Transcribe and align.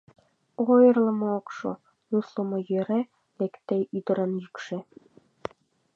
О-ойырлымо 0.59 1.27
ок 1.39 1.47
шу,— 1.57 1.71
нюслымо 2.09 2.57
йӧре 2.69 3.01
лекте 3.39 3.77
ӱдырын 3.97 4.31
йӱкшӧ. 4.41 4.79